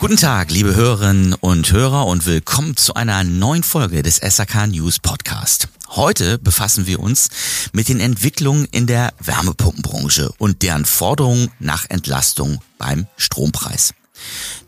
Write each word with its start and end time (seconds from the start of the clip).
Guten 0.00 0.16
Tag, 0.16 0.50
liebe 0.50 0.74
Hörerinnen 0.74 1.34
und 1.34 1.72
Hörer 1.72 2.06
und 2.06 2.24
willkommen 2.24 2.74
zu 2.74 2.94
einer 2.94 3.22
neuen 3.22 3.62
Folge 3.62 4.02
des 4.02 4.16
SAK 4.16 4.68
News 4.68 4.98
Podcast. 4.98 5.68
Heute 5.90 6.38
befassen 6.38 6.86
wir 6.86 7.00
uns 7.00 7.28
mit 7.74 7.90
den 7.90 8.00
Entwicklungen 8.00 8.64
in 8.64 8.86
der 8.86 9.12
Wärmepumpenbranche 9.20 10.32
und 10.38 10.62
deren 10.62 10.86
Forderungen 10.86 11.50
nach 11.58 11.84
Entlastung 11.90 12.60
beim 12.78 13.08
Strompreis. 13.18 13.92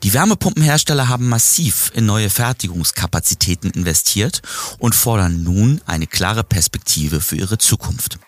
Die 0.02 0.12
Wärmepumpenhersteller 0.12 1.08
haben 1.08 1.30
massiv 1.30 1.90
in 1.94 2.04
neue 2.04 2.28
Fertigungskapazitäten 2.28 3.70
investiert 3.70 4.42
und 4.80 4.94
fordern 4.94 5.42
nun 5.42 5.80
eine 5.86 6.06
klare 6.06 6.44
Perspektive 6.44 7.22
für 7.22 7.36
ihre 7.36 7.56
Zukunft. 7.56 8.18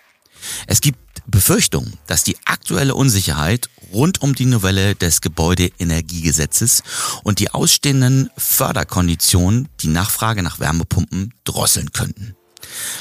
Es 0.67 0.81
gibt 0.81 0.99
Befürchtung, 1.27 1.93
dass 2.07 2.23
die 2.23 2.37
aktuelle 2.45 2.95
Unsicherheit 2.95 3.71
rund 3.93 4.21
um 4.23 4.35
die 4.35 4.47
Novelle 4.47 4.95
des 4.95 5.21
Gebäudeenergiegesetzes 5.21 6.83
und 7.23 7.39
die 7.39 7.51
ausstehenden 7.51 8.31
Förderkonditionen 8.37 9.69
die 9.81 9.89
Nachfrage 9.89 10.43
nach 10.43 10.61
Wärmepumpen 10.61 11.33
drosseln 11.45 11.93
könnten. 11.93 12.35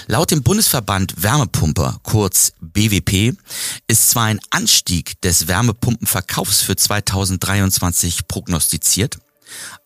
Laut 0.08 0.32
dem 0.32 0.44
Bundesverband 0.44 1.24
Wärmepumper, 1.24 2.00
kurz 2.04 2.54
BWP, 2.62 3.36
ist 3.88 4.10
zwar 4.10 4.26
ein 4.26 4.40
Anstieg 4.50 5.20
des 5.22 5.48
Wärmepumpenverkaufs 5.48 6.62
für 6.62 6.76
2023 6.76 8.28
prognostiziert, 8.28 9.20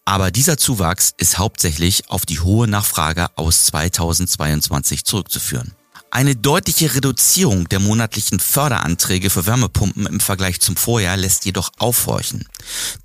aber 0.06 0.32
dieser 0.32 0.58
Zuwachs 0.58 1.14
ist 1.17 1.38
hauptsächlich 1.38 2.10
auf 2.10 2.26
die 2.26 2.39
hohe 2.39 2.67
Nachfrage 2.67 3.28
aus 3.38 3.66
2022 3.66 5.04
zurückzuführen. 5.04 5.77
Eine 6.18 6.36
deutliche 6.36 6.96
Reduzierung 6.96 7.70
der 7.70 7.78
monatlichen 7.78 8.40
Förderanträge 8.40 9.30
für 9.30 9.46
Wärmepumpen 9.46 10.08
im 10.08 10.20
Vergleich 10.20 10.60
zum 10.60 10.76
Vorjahr 10.76 11.16
lässt 11.16 11.46
jedoch 11.46 11.70
aufhorchen. 11.78 12.48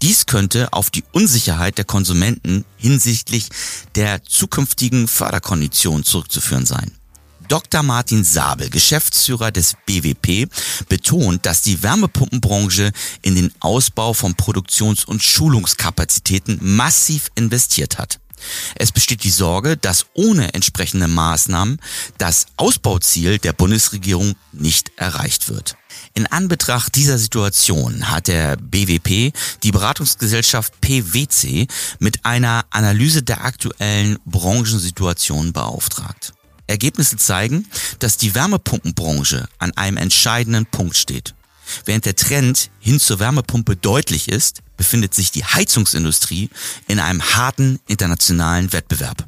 Dies 0.01 0.25
könnte 0.25 0.73
auf 0.73 0.89
die 0.89 1.05
Unsicherheit 1.13 1.77
der 1.77 1.85
Konsumenten 1.85 2.65
hinsichtlich 2.79 3.51
der 3.97 4.25
zukünftigen 4.25 5.09
Förderkonditionen 5.09 6.05
zurückzuführen 6.05 6.65
sein. 6.65 6.91
Dr. 7.49 7.83
Martin 7.83 8.25
Sabel, 8.25 8.71
Geschäftsführer 8.71 9.51
des 9.51 9.77
BWP, 9.85 10.49
betont, 10.89 11.45
dass 11.45 11.61
die 11.61 11.83
Wärmepumpenbranche 11.83 12.93
in 13.21 13.35
den 13.35 13.53
Ausbau 13.61 14.15
von 14.15 14.37
Produktions- 14.37 15.05
und 15.05 15.23
Schulungskapazitäten 15.23 16.61
massiv 16.63 17.31
investiert 17.35 17.99
hat. 17.99 18.22
Es 18.75 18.93
besteht 18.93 19.25
die 19.25 19.31
Sorge, 19.31 19.77
dass 19.77 20.07
ohne 20.15 20.55
entsprechende 20.55 21.09
Maßnahmen 21.09 21.81
das 22.19 22.47
Ausbauziel 22.57 23.39
der 23.39 23.53
Bundesregierung 23.53 24.35
nicht 24.53 24.93
erreicht 24.97 25.49
wird. 25.49 25.77
In 26.15 26.27
Anbetracht 26.27 26.95
dieser 26.95 27.19
Situation 27.19 28.11
hat 28.11 28.29
der 28.29 28.57
BWP 28.57 29.33
die 29.63 29.73
Beratungsgesellschaft 29.73 30.81
PwC 30.81 31.67
mit 31.99 32.25
einer 32.25 32.65
Analyse 32.71 33.23
der 33.23 33.45
aktuellen 33.45 34.19
Branchensituation 34.27 35.53
beauftragt. 35.53 36.33
Ergebnisse 36.67 37.17
zeigen, 37.17 37.67
dass 37.99 38.17
die 38.17 38.35
Wärmepumpenbranche 38.35 39.49
an 39.59 39.73
einem 39.77 39.97
entscheidenden 39.97 40.67
Punkt 40.67 40.97
steht. 40.97 41.35
Während 41.85 42.05
der 42.05 42.17
Trend 42.17 42.71
hin 42.79 43.01
zur 43.01 43.19
Wärmepumpe 43.19 43.77
deutlich 43.77 44.29
ist, 44.29 44.61
befindet 44.77 45.15
sich 45.15 45.31
die 45.31 45.45
Heizungsindustrie 45.45 46.51
in 46.89 47.01
einem 47.01 47.23
harten 47.23 47.81
internationalen 47.87 48.73
Wettbewerb. 48.73 49.27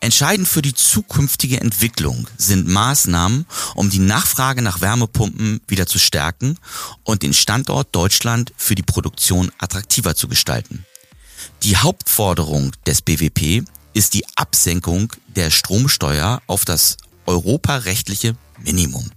Entscheidend 0.00 0.48
für 0.48 0.62
die 0.62 0.74
zukünftige 0.74 1.60
Entwicklung 1.60 2.26
sind 2.36 2.68
Maßnahmen, 2.68 3.46
um 3.74 3.90
die 3.90 3.98
Nachfrage 3.98 4.62
nach 4.62 4.80
Wärmepumpen 4.80 5.60
wieder 5.68 5.86
zu 5.86 5.98
stärken 5.98 6.58
und 7.04 7.22
den 7.22 7.34
Standort 7.34 7.88
Deutschland 7.92 8.52
für 8.56 8.74
die 8.74 8.82
Produktion 8.82 9.50
attraktiver 9.58 10.14
zu 10.14 10.28
gestalten. 10.28 10.86
Die 11.62 11.76
Hauptforderung 11.76 12.72
des 12.86 13.02
BWP 13.02 13.64
ist 13.92 14.14
die 14.14 14.24
Absenkung 14.36 15.12
der 15.26 15.50
Stromsteuer 15.50 16.40
auf 16.46 16.64
das 16.64 16.96
europarechtliche 17.26 18.36
Minimum. 18.62 19.10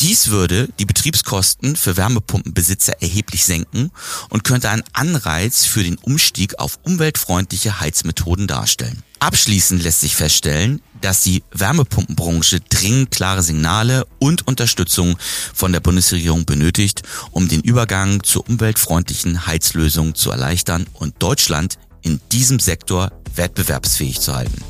Dies 0.00 0.28
würde 0.28 0.68
die 0.78 0.84
Betriebskosten 0.84 1.76
für 1.76 1.96
Wärmepumpenbesitzer 1.96 3.00
erheblich 3.00 3.44
senken 3.44 3.90
und 4.30 4.44
könnte 4.44 4.70
einen 4.70 4.84
Anreiz 4.92 5.64
für 5.64 5.84
den 5.84 5.96
Umstieg 5.98 6.58
auf 6.58 6.78
umweltfreundliche 6.82 7.80
Heizmethoden 7.80 8.46
darstellen. 8.46 9.02
Abschließend 9.20 9.82
lässt 9.84 10.00
sich 10.00 10.16
feststellen, 10.16 10.82
dass 11.00 11.20
die 11.20 11.44
Wärmepumpenbranche 11.52 12.60
dringend 12.60 13.12
klare 13.12 13.42
Signale 13.42 14.04
und 14.18 14.46
Unterstützung 14.48 15.16
von 15.54 15.72
der 15.72 15.80
Bundesregierung 15.80 16.44
benötigt, 16.44 17.02
um 17.30 17.46
den 17.46 17.60
Übergang 17.60 18.24
zur 18.24 18.48
umweltfreundlichen 18.48 19.46
Heizlösung 19.46 20.16
zu 20.16 20.30
erleichtern 20.32 20.86
und 20.94 21.22
Deutschland 21.22 21.78
in 22.02 22.20
diesem 22.32 22.58
Sektor 22.58 23.12
wettbewerbsfähig 23.36 24.20
zu 24.20 24.34
halten. 24.34 24.60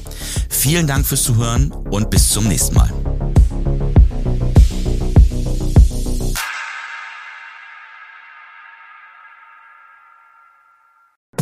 Vielen 0.49 0.87
Dank 0.87 1.07
fürs 1.07 1.23
Zuhören 1.23 1.73
und 1.73 2.11
bis 2.11 2.29
zum 2.29 2.47
nächsten 2.47 2.75
Mal. 2.75 2.93